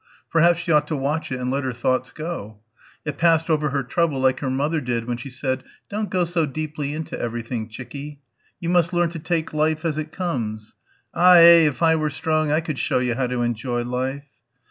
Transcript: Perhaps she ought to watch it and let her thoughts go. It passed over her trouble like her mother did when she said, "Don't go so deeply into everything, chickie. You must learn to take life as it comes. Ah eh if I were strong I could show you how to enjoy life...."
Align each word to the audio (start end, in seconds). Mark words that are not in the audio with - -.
Perhaps 0.31 0.57
she 0.57 0.71
ought 0.71 0.87
to 0.87 0.95
watch 0.95 1.31
it 1.31 1.39
and 1.39 1.51
let 1.51 1.63
her 1.63 1.71
thoughts 1.71 2.11
go. 2.11 2.57
It 3.05 3.19
passed 3.19 3.51
over 3.51 3.69
her 3.69 3.83
trouble 3.83 4.19
like 4.19 4.39
her 4.39 4.49
mother 4.49 4.81
did 4.81 5.05
when 5.05 5.17
she 5.17 5.29
said, 5.29 5.63
"Don't 5.91 6.09
go 6.09 6.23
so 6.23 6.47
deeply 6.47 6.95
into 6.95 7.21
everything, 7.21 7.69
chickie. 7.69 8.19
You 8.59 8.69
must 8.69 8.93
learn 8.93 9.09
to 9.09 9.19
take 9.19 9.53
life 9.53 9.85
as 9.85 9.99
it 9.99 10.11
comes. 10.11 10.73
Ah 11.13 11.35
eh 11.35 11.67
if 11.67 11.83
I 11.83 11.95
were 11.97 12.09
strong 12.09 12.51
I 12.51 12.61
could 12.61 12.79
show 12.79 12.97
you 12.97 13.13
how 13.13 13.27
to 13.27 13.43
enjoy 13.43 13.83
life...." 13.83 14.25